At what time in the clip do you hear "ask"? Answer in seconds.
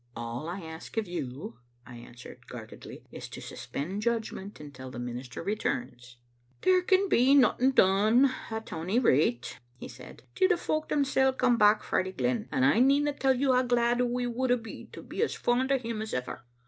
0.61-0.97